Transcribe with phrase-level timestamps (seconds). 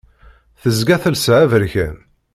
[0.61, 1.97] Tezga telsa aberkan.